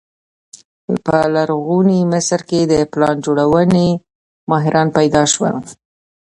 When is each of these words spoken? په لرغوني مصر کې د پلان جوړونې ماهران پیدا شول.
په 1.05 1.17
لرغوني 1.35 1.99
مصر 2.11 2.39
کې 2.49 2.61
د 2.71 2.73
پلان 2.91 3.15
جوړونې 3.25 3.87
ماهران 4.49 4.87
پیدا 4.97 5.23
شول. 5.33 5.55